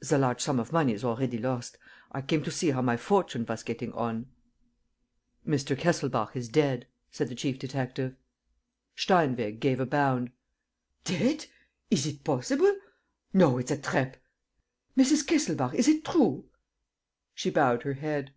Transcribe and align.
"The 0.00 0.18
large 0.18 0.42
sum 0.42 0.60
of 0.60 0.70
money 0.70 0.92
is 0.92 1.02
already 1.02 1.38
lost. 1.38 1.78
I 2.12 2.20
came 2.20 2.42
to 2.42 2.50
see 2.50 2.72
how 2.72 2.82
my 2.82 2.98
fortune 2.98 3.46
was 3.48 3.62
getting 3.62 3.90
on." 3.94 4.26
"Mr. 5.46 5.74
Kesselbach 5.78 6.36
is 6.36 6.50
dead," 6.50 6.86
said 7.10 7.30
the 7.30 7.34
chief 7.34 7.58
detective. 7.58 8.14
Steinweg 8.96 9.60
gave 9.60 9.80
a 9.80 9.86
bound: 9.86 10.30
"Dead! 11.04 11.46
Is 11.90 12.06
it 12.06 12.22
possible? 12.22 12.76
No, 13.32 13.56
it's 13.56 13.70
a 13.70 13.78
trap. 13.78 14.18
Mrs. 14.94 15.26
Kesselbach, 15.26 15.72
is 15.72 15.88
it 15.88 16.04
true?" 16.04 16.44
She 17.34 17.48
bowed 17.48 17.84
her 17.84 17.94
head. 17.94 18.34